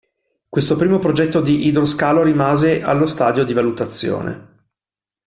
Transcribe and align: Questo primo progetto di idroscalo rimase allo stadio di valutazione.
Questo 0.49 0.75
primo 0.77 0.97
progetto 0.97 1.41
di 1.41 1.67
idroscalo 1.67 2.23
rimase 2.23 2.81
allo 2.81 3.05
stadio 3.05 3.43
di 3.43 3.53
valutazione. 3.53 4.61